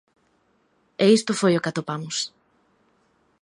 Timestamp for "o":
1.55-1.61